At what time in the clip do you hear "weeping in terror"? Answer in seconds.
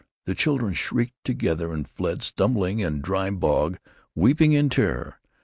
4.15-5.19